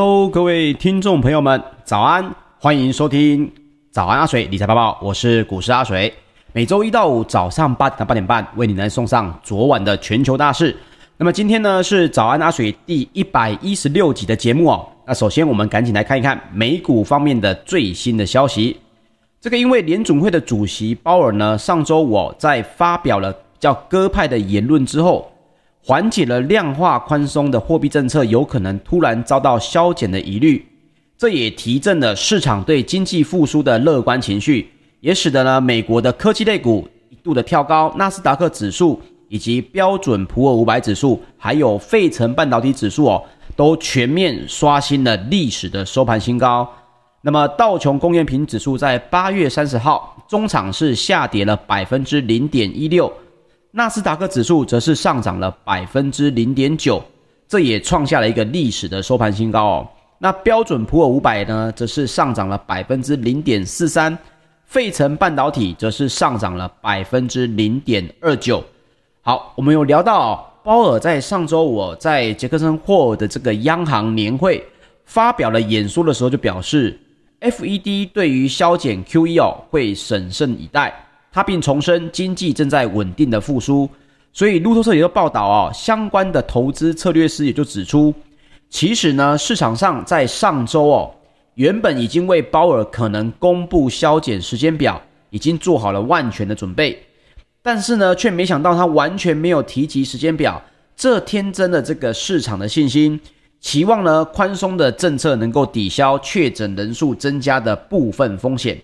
[0.00, 2.34] Hello，各位听众朋友们，早安！
[2.58, 3.52] 欢迎收听
[3.90, 6.10] 早安阿水理财报报，我是股市阿水。
[6.54, 10.74] 每周一到五早上八点到八点半，为你来送上昨晚的全球大事。
[11.18, 14.88] 那么今天呢是早安阿水第一百一十六集的节目哦。
[15.06, 18.80] 那首先我们赶紧来看一看美股方面的最新的消息。
[19.38, 25.29] 这个因为联总会的主席鲍尔呢，上周五、在发表了叫鸽派的言论之后，
[25.82, 30.64] 缓解了量化宽松的货币政策有可能突然遭到削减的疑虑，
[31.16, 43.24] 这也提振了市场对经济复苏的乐观情绪，也使得呢美国的科技类股一度的跳高，纳斯达克指数以及标准普尔五百指数，还有费城半导体指数哦，
[43.56, 46.68] 都全面刷新了历史的收盘新高。
[47.22, 53.10] 那么道琼工业平指数在八月三十号中场是下跌了百分之零点一六。
[53.72, 57.00] 纳斯达克指数则是上涨了百分之零点九，
[57.46, 59.88] 这也创下了一个历史的收盘新高哦。
[60.18, 64.18] 那标准普尔五百呢，则是上涨了百分之零点四三，
[64.66, 68.62] 费城半导体则是上涨了百分之零点二九。
[69.22, 74.66] 好，我们有聊到哦，鲍尔在上周五在杰克森霍尔的这个央行年会
[75.04, 76.98] 发表了演说的时候，就表示
[77.40, 80.92] ，FED 对于削减 QE 哦会审慎以待。
[81.32, 83.88] 他并重申经济正在稳定的复苏，
[84.32, 88.12] 所以路透社也就报道哦，相关的投资策略师也就指出，
[88.68, 91.14] 其实呢，市场上在上周哦，
[91.54, 95.00] 原本已经为鲍尔可能公布削减时间表
[95.30, 97.00] 已经做好了万全的准备，
[97.62, 100.60] 但是呢，却没想到他完全没有提及时间表，
[100.96, 103.20] 这添增了这个市场的信心，
[103.60, 108.80] 期望呢，宽松的政策能够抵消确诊人数增加的部分风险，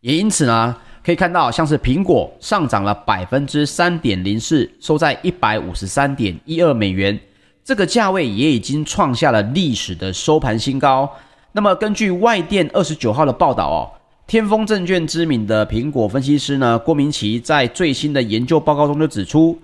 [0.00, 0.76] 也因此呢。
[1.04, 7.20] 可以看到，像是苹果上涨了百分之三点零四，收在一百五十三点一二美元，
[7.62, 11.06] 这个价位也已经创下了历史的收盘新高。
[11.52, 13.80] 那么，根据外电二十九号的报道哦，
[14.26, 19.60] 天风证券知名的苹果分析师呢郭明奇在最新的研究报告中就指出，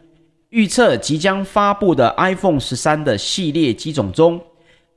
[0.50, 4.38] 预测即将发布的 iPhone 十三的系列机种中，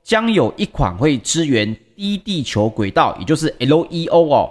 [0.02, 4.50] 将有一款会支援低地球轨道，也就是 LEO 哦。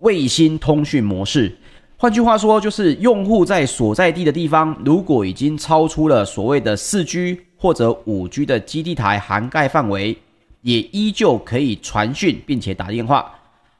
[0.00, 1.54] 卫星通讯模式，
[1.96, 10.16] 换句话说，就是用户在所在地的地方，如果已经超出了所谓的四 G 或者五 G 的基地台涵盖范围，
[10.62, 13.30] 也依旧可以传讯并且打电话。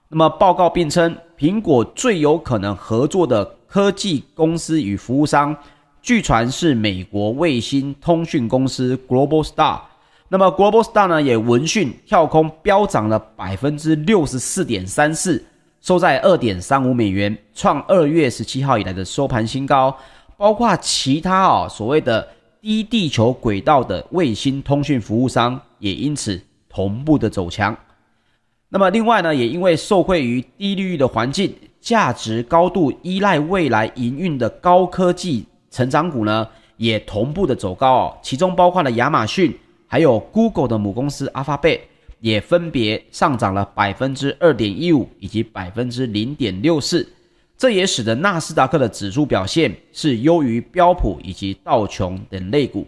[0.09, 5.57] 那么报告并称，苹果最有可能合作的科技公司与服务商，
[6.03, 9.81] 据传是美国卫星通讯公司 Globalstar。
[10.29, 15.43] 那么 Globalstar 呢，也闻讯跳空飙涨了百分之六十四点三四。
[15.81, 19.97] 收在二点三五美元，创二月十七号以来的收盘新高。
[20.37, 22.27] 包括其他、哦、所谓的
[22.63, 27.77] 低地球轨道的卫星通讯服务商，也因此同步的走强。
[28.69, 38.19] 那么另外呢，也因为受惠于低利率的环境，价值高度依赖未来营运的高科技成长股呢，也同步的走高哦。
[38.23, 39.55] 其中包括了亚马逊，
[39.87, 41.81] 还有 Google 的母公司 Alphabet。
[42.21, 47.07] 也分别上涨了百分之二点一五以及百分之零点六四，
[47.57, 52.87] 这也使得纳斯达克的指数表现是优于标普以及道琼等类股。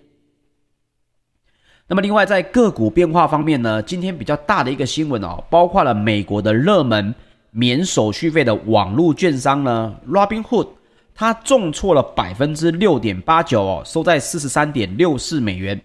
[1.89, 7.15] 那么，另外在个股变化方面呢，今天比较大的一个新闻哦，包括了美国的热门
[7.51, 10.69] 免手续费的网络券商呢，Robinhood，
[11.15, 15.79] 它重挫了百分之六点八九哦，收在四十三点六四美元。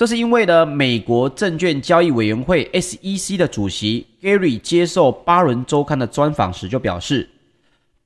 [0.00, 7.28] 这是因为呢，美国证券交易委员会 SEC 的主席 Gary 接受巴伦周刊的专访时就表示，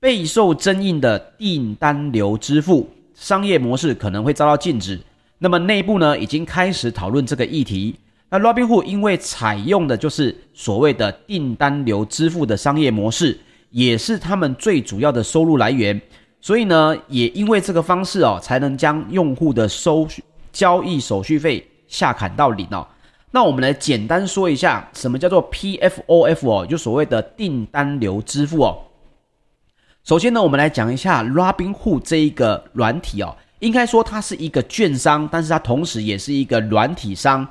[0.01, 4.99] 备受争议的订单流支付商业模式可能会遭到禁止。
[5.39, 7.95] 那么内部呢，已经开始讨论这个议题。
[8.29, 13.39] 那 Robinhood 因为采用的就是所谓的订单流支付的商业模式，
[13.71, 16.03] 也是他们最主要的收入来源，
[16.41, 20.09] 所以呢，也因为这个方式哦，才能将用户的收
[20.51, 21.65] 交易手续费。
[21.95, 22.85] 下砍到零哦，
[23.31, 28.79] 那我们来简单说一下什么叫做 PFOF 哦，就所谓的订单流支付哦。
[30.03, 37.47] 首先呢，我们来讲一下 Robinhood 这一个软体哦，应该说它是一个券商，但是它同时也是一个软体商。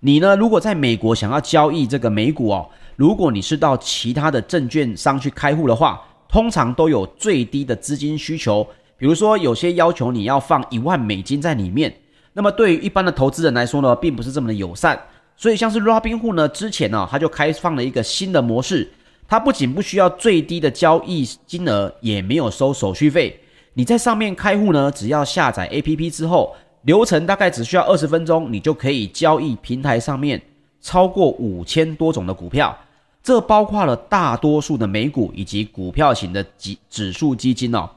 [0.00, 8.66] 你呢，如果在美国想要交易这个美股哦，如果你是到其他的证券商去开户的话，通常都有最低的资金需求，
[8.98, 11.94] 比如说有些要求你要放一万美金在里面。
[12.34, 15.00] 那么对于一般的投资人来说呢，并不是这么的友善，
[15.36, 18.92] 所以像是 Robin 户呢，之前呢、哦，他就开放了一个新的模式，
[19.26, 23.40] 它不仅不需要最低的交易金额，也没有收手续费。
[23.72, 30.40] 你在上面开户呢，只要下载 APP 之后，流程大概只需要二十分钟，你就可以交易平台上面
[30.80, 32.76] 超过五千多种的股票，
[33.22, 37.88] 这包括了大多数的美股以及股票型的指指数基金哦。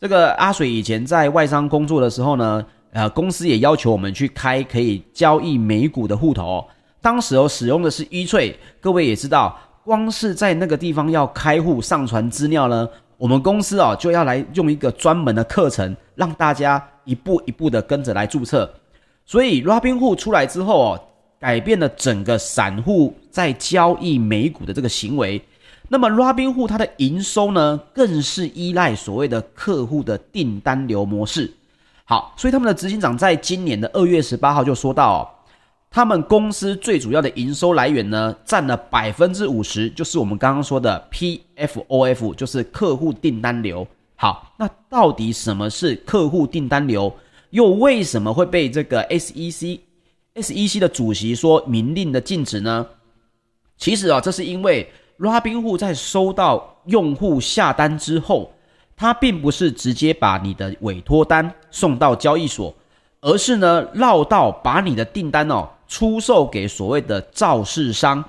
[0.00, 6.64] 这个阿水以前在外商工作的时候呢，呃，公司也要求我们去开可以交易美股的户头哦。
[7.00, 18.72] 当时哦，使用的是 E*TRADE，各位也知道，光是在那个地方要开户上传资料呢，我们公司哦就要来用一个专门的课程，让大家一步一步的跟着来注册。
[19.26, 21.00] 所以 Robinhood 出来之后哦。
[21.42, 25.42] 改变了整个散户在交易美股的这个行为，
[25.88, 31.52] 那么 Robinhood 它的营收呢，更是依赖所谓的客户的订单流模式。
[32.12, 35.20] 好，所以他们的执行长在今年的二月十八号就说到哦，
[35.90, 43.88] 他们公司最主要的营收来源呢，占了百分之五十，就是我们刚刚说的 PFOF，就是客户订单流。
[44.14, 47.10] 好，那到底什么是客户订单流？
[47.48, 52.86] 又为什么会被这个 SEC？SEC 的主席说明令的禁止呢？
[53.78, 58.52] 其实啊，这是因为 Robinhood 在收到用户下单之后，
[58.96, 62.74] 他并不是直接把你的委托单送到交易所，
[63.20, 68.24] 而是呢绕道把你的订单哦出售给所谓的造市商。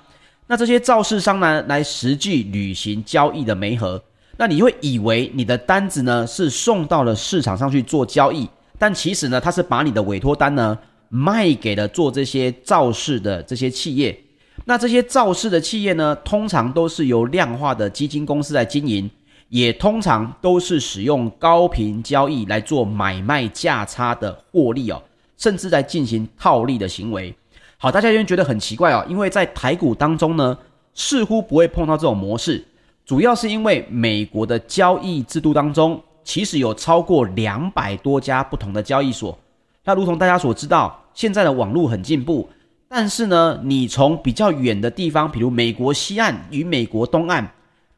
[0.48, 4.02] 那这些造市商呢来实际履行交易的媒合，
[4.38, 10.78] 那你会以为你的单子呢是送到了市场上去做交易，但其实呢，他是把你的委托单呢。
[11.16, 14.20] 卖给了做这些造市的这些企业，
[14.66, 19.08] 那这些造市的企业呢，通常都是由量化的基金公司来经营，
[19.54, 25.00] 也通常都是使用高频交易来做买卖价差的获利哦，
[25.38, 27.32] 甚至在进行套利的行为。
[27.78, 30.58] 好，大家就觉得很奇怪哦，因为在台股当中呢，
[30.96, 32.66] 似乎不会碰到这种模式，
[33.06, 39.38] 主要是因为美国的交易制度当中，其实有超过两百多家不同的交易所。
[39.84, 41.00] 那如同大家所知道。
[41.14, 42.50] 现在的网络很进步，
[42.88, 47.48] 但是呢，你从比较远的地方，比如美国西岸与美国东岸，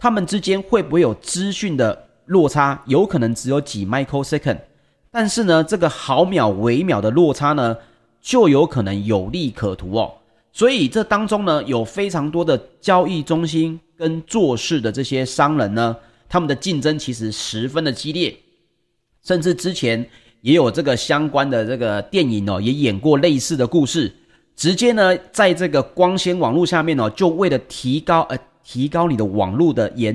[0.05, 2.79] 他们之间会不会有资讯的落差？
[2.85, 4.59] 有可能只有几 microsecond，
[5.09, 7.75] 但是呢，这个毫秒、微秒的落差呢，
[8.21, 10.13] 就有可能有利可图哦。
[10.53, 15.97] 所以这当中呢，有非常多的交易中心跟做事的这些商人呢，
[16.29, 18.37] 他们的竞争其实十分的激烈，
[19.23, 20.07] 甚至之前。
[20.41, 24.13] 也有这个相关的这个电影哦，也演过类似的故事。
[24.55, 30.11] 直接呢，在这个光纤网络下面哦，就为了提高呃提高你的网络的延，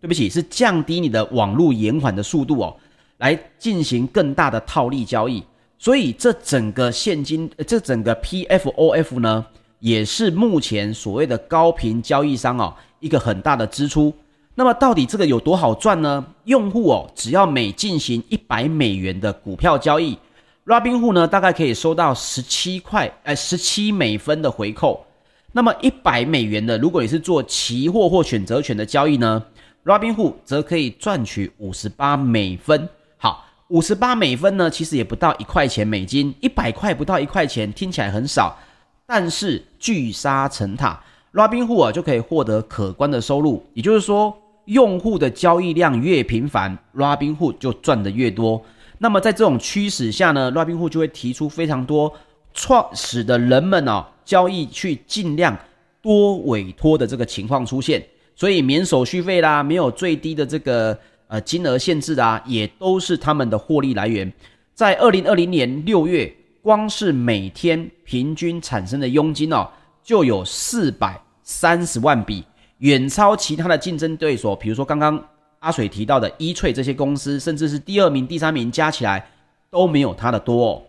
[0.00, 2.76] 对不起，是降低你的网络延缓的速度哦，
[3.18, 5.42] 来进行更大的套利交易。
[5.78, 9.46] 所以这整个现金，这整个 PFOF 呢，
[9.78, 14.12] 也是目前所谓的高频交易商哦，一个很大的支出。
[14.54, 16.24] 那么到底这个有多好赚呢？
[16.44, 20.18] 用户哦，只要每进行一百美元的股票交易
[20.66, 25.04] ，Robin 户呢大概可以收到十七块，呃，十七美分的回扣。
[25.52, 29.42] 那么一百美元的，如果你是做期货或选择权的交易呢
[29.84, 32.88] ，Robinhood 则可以赚取五十八美分。
[33.18, 38.58] 好，五十八美分呢，其实也不到一块钱美金，一百块不到一块钱，听起来很少，
[39.06, 43.64] 但是聚沙成塔，Robinhood 啊就可以获得可观的收入。
[43.74, 44.36] 也就是说。
[44.66, 48.64] 用户的交易量越频繁，Robinhood 就赚得越多。
[48.98, 52.12] 那么在这种驱使下呢，Robinhood 就会提出非常多
[52.54, 55.56] 创使得人们哦交易去尽量
[56.00, 58.04] 多委托的这个情况出现。
[58.34, 60.98] 所以免手续费啦，没有最低的这个
[61.28, 64.32] 呃金额限制啊，也都是他们的获利来源。
[64.74, 69.68] 在二零二零年六月，光是每天平均产生的佣金哦，
[70.02, 72.42] 就有四百三十万笔。
[72.78, 75.22] 远超其他的竞争对手，比如说刚刚
[75.60, 79.24] 阿水提到的 E*TRADE 这些公司，甚至是第二名、第三名加起来
[79.70, 80.82] 都没有它的多哦。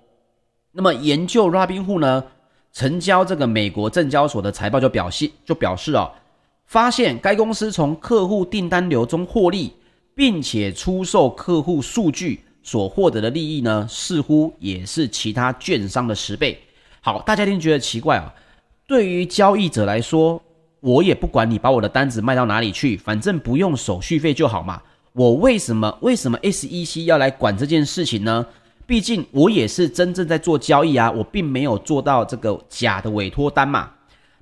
[0.71, 2.23] 那么研究 Robinhood 呢，
[2.73, 6.11] 成交这个美国证交所的财报就表示就表示哦，
[6.65, 9.71] 发现该公司从客户订单流中获利，
[10.13, 16.59] 并且出售客户数据所获得的利益呢，似乎也是其他券商的十倍。
[16.99, 18.33] 好，大家一定觉得奇怪啊，
[18.87, 20.41] 对于交易者来说。
[20.85, 24.81] 我也不管你把我的单子卖到哪里去，反正不用手续费就好嘛。
[25.13, 28.45] 我为什么为什么 SEC 要来管这件事情呢？
[28.85, 33.91] 毕竟我也是真正在做交易啊，我并没有做到这个假的委托单嘛。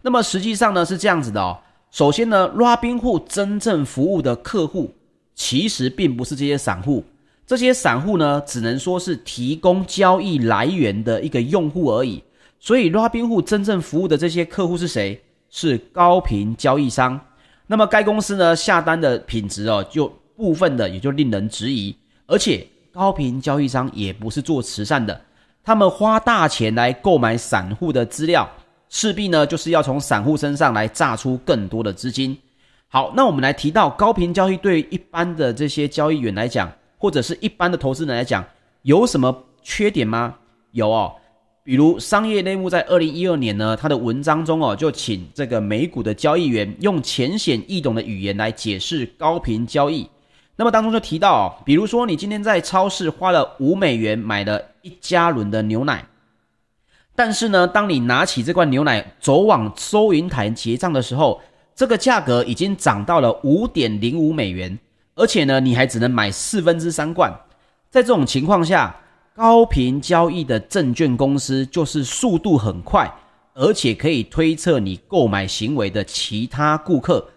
[0.02, 1.58] 那么实际上呢是这样子的哦。
[1.92, 4.94] 首先呢，Robin 戶真正服务的客户
[5.36, 7.04] 其实并不是这些散户，
[7.46, 12.24] 这些散户呢只能说是提供交易来源的一个用户而已。
[12.60, 15.22] 所以 Robin 戶真正服务的这些客户是谁？
[15.50, 17.20] 是高频交易商，
[17.68, 20.08] 那么该公司呢下单的品质哦，就
[20.38, 21.94] 部分的也就令人质疑。
[22.26, 25.20] 而且高频交易商也不是做慈善的，
[25.64, 28.50] 他们花大钱来购买散户的资料，
[28.90, 32.38] 势必呢就是要从散户身上来榨出更多的资金。
[32.90, 38.44] 好，那我们来提到高频交易对一般的这些交易员来讲，或者是一般的投资人来讲，
[38.82, 40.36] 有什么缺点吗？
[40.72, 41.14] 有哦，
[41.64, 50.06] 比如商业内幕在二零一二年呢，他的文章中哦，就请这个美股的交易员用浅显易懂的语言来解释高频交易。
[50.62, 56.06] 那么当中就提到哦，比如说你今天在超市花了五美元买了一加仑的牛奶，
[57.16, 61.42] 但是呢，当你拿起这罐牛奶走往收银台结账的时候，
[61.74, 64.78] 这个价格已经涨到了五点零五美元，
[65.16, 67.34] 而且呢，你还只能买四分之三罐。
[67.90, 68.96] 在这种情况下，
[69.34, 73.12] 高频交易的证券公司就是速度很快，
[73.56, 77.28] 而且可以推测你购买行为的其他顾客。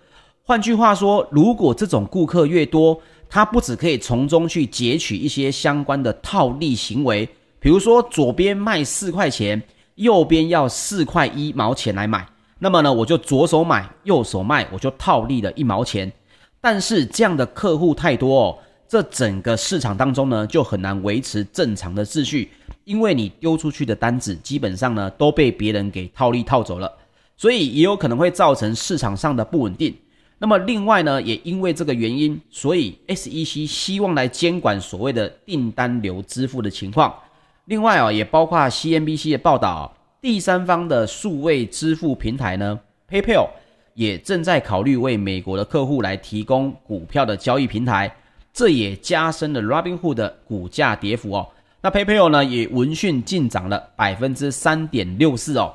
[0.47, 7.28] 换句话说，如果这种顾客越多，他不只可以从中去截取一些相关的套利行为，
[7.59, 9.62] 比如说左边卖四块钱，
[9.97, 12.26] 右边要四块一毛钱来买，
[12.59, 16.12] 那么呢，我就左手买，右手卖，我就套利了一毛钱。
[16.61, 18.59] 但是这样的客户太多哦。
[18.87, 22.50] 这整个市场当中呢，就很难维持正常的秩序，
[22.85, 26.93] 因为你丢出去的单子基本上呢都被别人给套利套走了，
[27.37, 29.93] 所以也有可能会造成市场上的不稳定。
[30.38, 37.14] 那么另外呢，也因为这个原因，所以 SEC 希望来监管所谓的订单流支付的情况。
[37.67, 43.49] 另外啊，也包括 CNBC 的报道，第三方的数位支付平台呢，PayPal
[43.95, 48.14] 也正在考虑为美国的客户来提供股票的交易平台。
[48.53, 51.49] 这也加深了 Robinhood 的股价跌幅哦。
[51.81, 55.75] 那 PayPal 呢也闻讯进涨了百分之三点六四哦。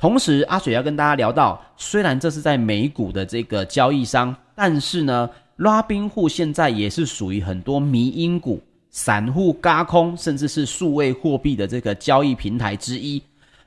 [0.00, 5.28] 同时，阿水要跟大家聊到，虽然这是在美股的这个交易商，但是呢
[5.58, 13.22] ，Robinhood 现在也是属于很多迷因股、散户轧空，甚至是数位货币的这个交易平台之一。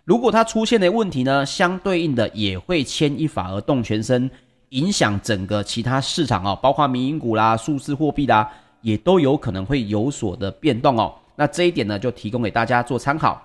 [0.05, 4.27] 如果它出现的问题呢，相对应的也会牵一发而动全身。
[4.69, 11.13] 影响整个其他市场哦，包括民营股啦、数字货币啦，也都有可能会有所的变动哦。
[11.35, 13.39] 那这一点呢，就提供给大家做参考。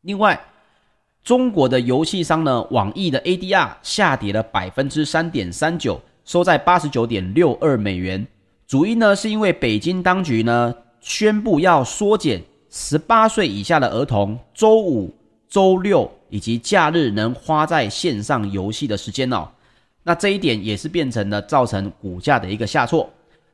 [0.00, 0.40] 另外，
[1.22, 8.26] 中国的游戏商呢，网易的 ADR 下跌了百分之三点三九，收在八十九点六二美元。
[8.66, 15.14] 主因呢，是因为北京当局呢宣布要缩减十八岁以下的儿童周五、
[15.48, 19.46] 周六以及假日能花在线上游戏的时间哦。
[20.02, 23.08] 那这一点也是变成了造成股价的一个下挫。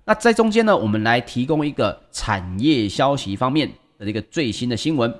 [0.04, 5.12] 那在中间呢，我们来提供一个产业消息方面的一个最新的新闻。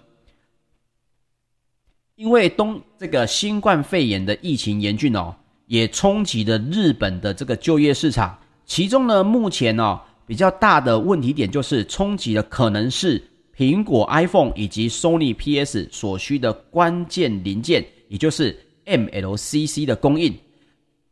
[2.17, 5.35] 因为东这个新冠肺炎的疫情严峻哦，
[5.67, 8.37] 也冲击了日本的这个就业市场。
[8.65, 13.23] 其中呢，目前哦比较大的问题点就是冲击的可能是
[13.55, 20.35] 苹果 iPhone 以及 Sony PS 所需的关键零件，也就是 MLCC 的供应。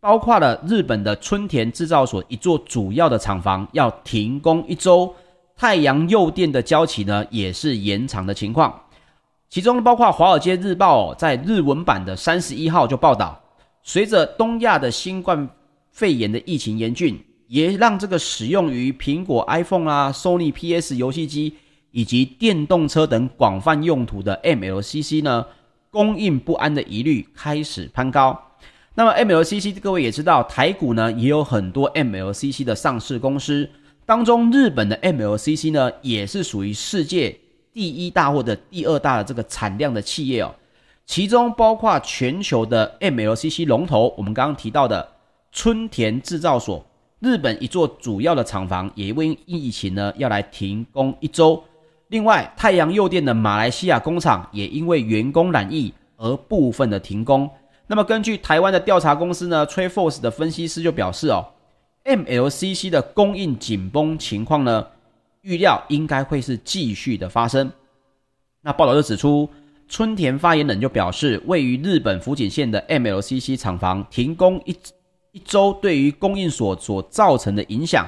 [0.00, 5.14] 包括了日本的春田制造所一座主要的厂房要停工一周，
[5.54, 8.80] 太阳诱电的交期呢也是延长的情况。
[9.54, 13.40] 其中包括《华尔街日报》，在日文版的三十一号就报道，
[13.84, 15.48] 随着东亚的新冠
[15.92, 21.54] 肺炎的疫情严峻，也让这个使用于苹果 iPhone 啊、Sony PS 游戏机
[21.92, 25.46] 以及电动车等广泛用途的 MLCC 呢
[25.88, 28.36] 供应不安的疑虑开始攀高。
[28.96, 33.70] 那么 MLCC，各位也知道，台股呢也有很多 MLCC 的上市公司，
[34.04, 37.38] 当中日本的 MLCC 呢也是属于世界
[37.74, 40.54] 第一大或者第二大的这个产量的企业哦，
[41.04, 45.06] 其中包括全球的 MLCC 龙头，我们刚刚提到的
[45.52, 46.82] 春田制造所，
[47.18, 51.62] 日本一座主要的厂房也因为疫情呢要来停工一周，
[52.08, 57.50] 另外太阳诱电的马来西亚工厂也因为员工染疫而部分的停工。
[57.86, 61.44] 那么根据台湾的调查公司呢，TreeForce 的分析师就表示哦
[62.04, 64.86] ，MLCC 的供应紧绷情况呢，
[65.44, 67.70] 预料应该会是继续的发生。
[68.60, 69.48] 那报道就指出，
[69.86, 74.76] 春田发言人就表示，位于日本福井县的 MLCC 厂房停工一
[75.30, 78.04] 一周，对于供应所所造成的影响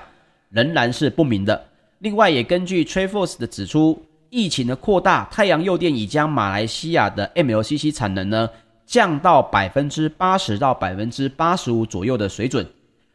[0.48, 1.68] 仍然是不明的。
[2.00, 8.50] 另外，也根据 t r a f o r c e 的指出，疫情的扩大，太阳诱电已将马来西亚的 MLCC 产能呢。
[8.86, 12.64] 降到百分之八十到百分之八十五左右的水准。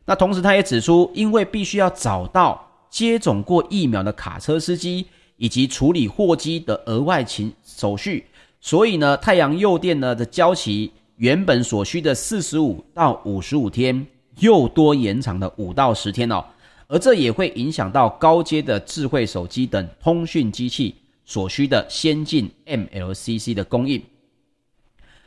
[0.03, 8.25] 那同时，他也指出，因为必须要找到接种过疫苗的卡车司机以及处理货机的额外勤手续，
[8.59, 14.05] 所以呢，太阳诱电呢的交期原本所需的四十五到五十五天，
[14.39, 16.43] 又多延长了五到十天哦。
[16.87, 24.03] 而这也会影响到高阶的智慧手机等通讯机器所需的先进 MLCC 的供应。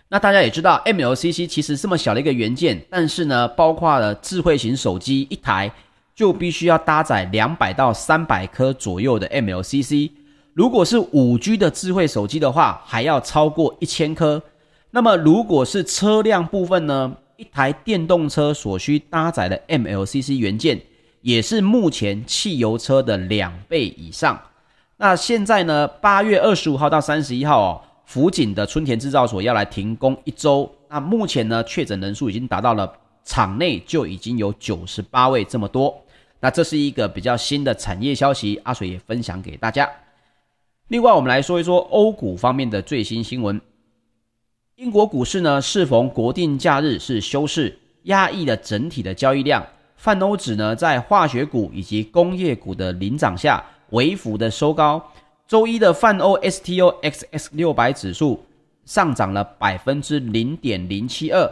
[0.09, 5.73] 那大家也知道，MLCC 其实这么小的一个元件，但是呢，包括了智慧型手机一台
[6.15, 10.11] 就必须要搭载两百到三百颗左右的 MLCC。
[10.53, 14.43] 如果是五 G 的智慧手机的话，还要超过一千颗。
[14.93, 20.81] 那么如果是车辆部分呢，一台电动车所需搭载的 MLCC 元件，
[21.23, 24.41] 也是目前汽油车的两倍以上。
[24.99, 27.81] 那现在呢，八月二十五号到三十一号哦。
[28.07, 32.93] 福井的春田制造所要来停工一周，那目前呢，确诊人数已经达到了
[33.25, 36.04] 厂内就已经有九十八位这么多。
[36.45, 39.91] 那这是一个比较新的产业消息，阿水也分享给大家。
[40.89, 43.59] 另外，我们来说一说欧股方面的最新新闻。
[44.77, 49.67] 英国股市呢，适逢国定假日是休市，压抑了整体的交易量。
[49.97, 55.03] 泛欧指呢，在化学股以及工业股的领涨下，微幅的收高。
[55.49, 58.45] 周一的泛欧 STOXX 六百指数
[58.85, 61.51] 上涨了百分之零点零七二，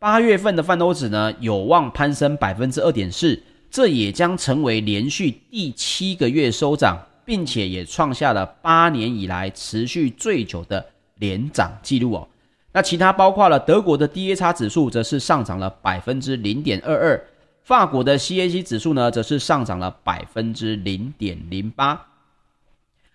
[0.00, 3.40] 八月份的泛欧指呢，有望攀升百分之二点四，
[3.72, 12.28] 这也将成为连续第七个月收涨，并且也创下了八年以来持续最久的连涨记录哦。
[12.74, 17.24] 那其他包括了德国的 DAX 指数则是上涨了百分之零点二二，
[17.62, 22.08] 法国的 CAC 指数呢则是上涨了百分之零点零八。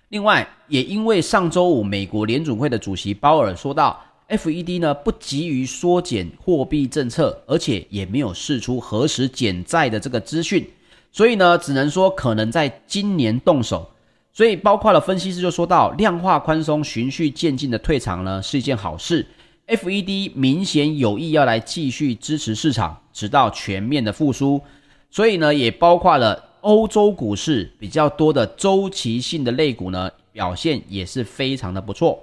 [0.10, 10.70] 另外，也因为上周五美国联准会的主席鲍尔说到，FED 呢不急于缩减货币政策，而且也没有释出何时减债的这个资讯，
[11.12, 13.90] 所以呢，只能说可能在今年动手。
[14.34, 19.26] 所以，包括了分析师就说到，量化宽松循序渐进的退场呢是一件好事
[19.68, 24.62] ，FED 明显有意要来继续支持市场，直到全面的复苏。
[25.10, 26.46] 所以呢，也包括了。
[26.62, 32.22] 欧洲股市比较多的周期性的类股呢，表现也是非常的不错，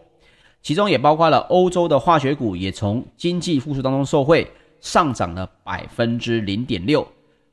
[0.65, 4.51] 其中也包括了欧洲的化学股，也从经济复苏当中受惠，
[4.81, 7.07] 上涨了百分之零点六。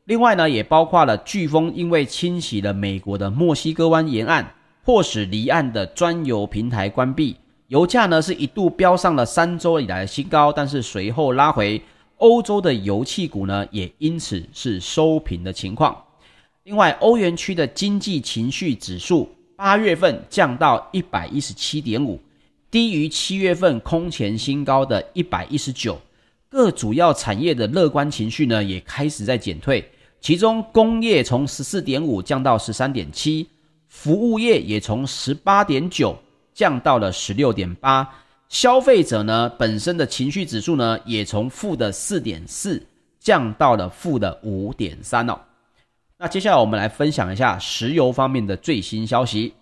[0.06, 7.36] 另外呢，也包括了飓风，因为侵袭了美国的墨西哥湾沿岸，迫使离岸的专油平台关闭，
[7.68, 11.82] 油价呢是一度飙上了三周以来的新高，但是随后拉回，
[12.16, 16.02] 欧洲的油气股呢也因此是收平的情况。
[16.64, 22.18] 另外，欧元区的经济情绪指数八月份降到一百一十七点五，
[22.72, 26.00] 低于七月份空前新高的一百一十九。
[26.50, 29.88] 各主要产业的乐观情绪呢，也开始在减退。
[30.20, 33.48] 其中，工业从十四点五降到十三点七，
[33.88, 36.18] 服务业也从十八点九
[36.54, 38.08] 降到了十六点八。
[38.50, 42.86] 消费者呢，本身的情绪指数呢，也从负的四点四
[43.20, 45.40] 降到了负的五点三哦。
[46.18, 49.54] 那接下来我们来分享一下石油方面的最新消息。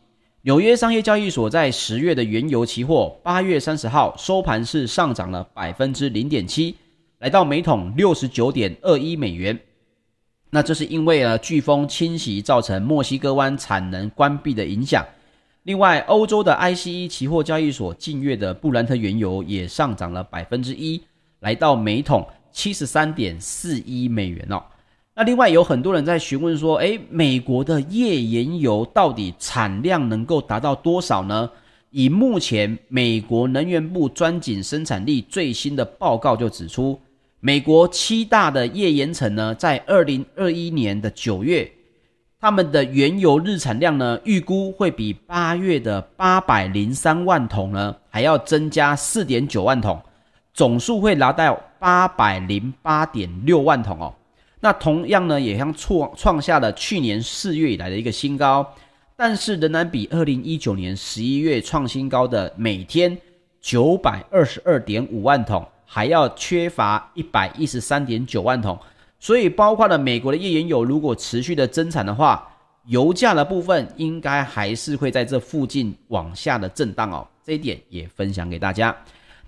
[0.44, 6.74] 纽约商业交易所在十月的原油期货，八月三十号收盘是上涨了百分之零点七，
[7.18, 9.60] 来到每桶六十九点二一美元。
[10.50, 15.06] 那这是因为呢，飓风侵袭造成墨西哥湾产能关闭的影响。
[15.64, 21.04] 另外，欧洲的 ICE 期货交易所近月的布兰特原油也上涨了百分之一，
[21.42, 24.64] 来到每桶七十三点四一美元哦。
[25.20, 31.50] 那另外有很多人在询问说，诶，美国的页岩油到底产量能够达到多少呢？
[31.90, 36.98] 以目前美国能源部钻井生产力最新的报告就指出，
[37.42, 41.70] 美国七大的页岩层呢，在二零二一年的九月，
[42.40, 50.02] 他们的原油日产量呢，预估会比八月的八百零三万桶呢，还要增加四点九万桶，
[50.54, 54.14] 总数会达到八百零八点六万桶哦。
[54.62, 58.76] 那同样呢，也将创创下了去年四月以来的一个新高，
[59.16, 63.18] 但是仍然比二零一九年十一月创新高的每天
[63.62, 68.78] 九百二十二点五万桶还要缺乏一百一十三点九万桶，
[69.20, 72.46] 所以包括了美国的页岩油如果持续的增产的话，
[72.86, 78.96] 油价的部分应该还是会在这附近往下的震荡哦，这一点也分享给大家。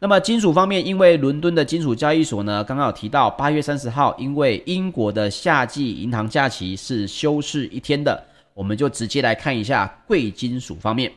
[0.04, 8.20] 那么金属方面，因为伦敦的金属交易所呢，刚刚有提到八月三十号，因为英国的夏季银行假期是休市一天的，
[8.56, 11.12] 我们就直接来看一下贵金属方面。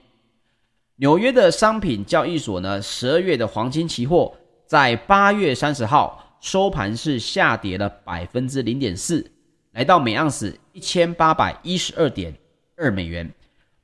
[0.97, 4.35] 纽约的商品交易所呢，十二月的黄金期货
[4.66, 9.25] 在八月三十号收盘是下跌了百分之零点四，
[9.73, 12.35] 来到每盎司一千八百一十二点
[12.77, 13.33] 二美元。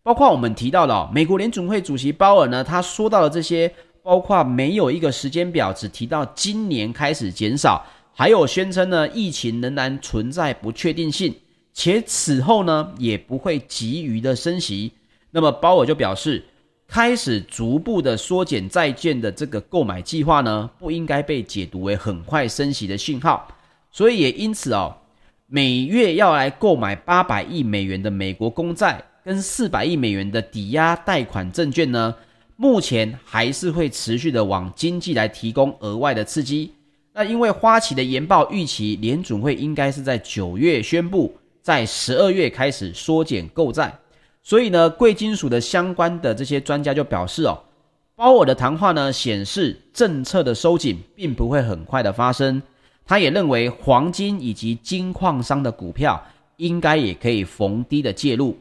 [0.03, 3.73] 包括我们提到的，美国联准会主席鲍尔呢，他说到了这些。
[4.03, 11.35] 包括没有一个时间表，只提到今年开始减少，还有宣称呢，疫情仍然存在不确定性，
[11.73, 14.93] 且此后呢也不会急于的升息。
[15.31, 16.45] 那么鲍尔就表示，
[16.89, 23.47] 开始逐步的缩减债券的这个购买计划呢，不应该被解读为很快升息的信号。
[23.93, 24.97] 所以也因此哦，
[25.47, 32.15] 每月要来购买八百亿美元的美国公债跟四百亿美元的抵押贷款证券呢，
[32.63, 36.71] 目前还是会持续的往经济来提供额外的刺激。
[37.15, 43.99] 那因为花旗的研报预期，联准会应该是在九月宣布，在十二月开始缩减购债。
[44.43, 47.59] 所以呢，贵金属的相关的这些专家就表示哦，
[48.15, 52.61] 鲍尔的谈话呢显示政策的收紧并不会很快的发生。
[53.07, 56.23] 他也认为黄金以及金矿商的股票
[56.59, 58.55] 应该也可以逢低的介入。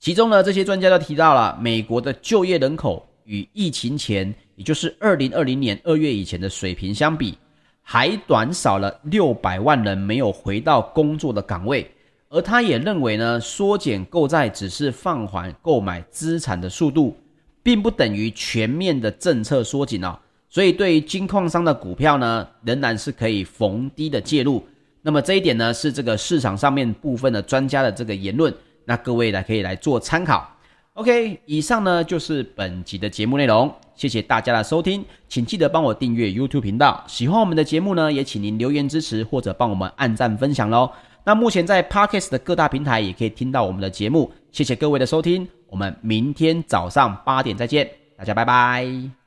[0.00, 7.36] 其中呢，这些专家都提到了美国的就业人口与疫情前，也就是二零二零年二月以前的水平相比，
[7.82, 11.90] 还短少了六百万人没有回到工作的岗位。
[12.30, 17.16] 而他也认为呢，缩减购债只是放缓购买资产的速度，
[17.62, 20.16] 并不等于全面的政策缩紧哦。
[20.48, 24.64] 所以，对于金矿商的股票呢，仍然是可以逢低的介入。
[25.02, 28.54] 那么这一点呢，是这个市场上面部分的专家的这个言论，
[28.88, 30.50] 那各位呢可以来做参考。
[30.94, 37.04] OK，以上呢就是本集的节目内容，谢谢大家的收听，请记得帮我订阅 YouTube 频道。
[37.06, 40.90] 喜欢我们的节目呢，也请您留言支持或者帮我们按赞分享喽。
[41.24, 49.17] 那目前在 Parkes 的各大平台也可以听到我们的节目，谢谢各位的收听，我们明天早上八点再见，大家拜拜。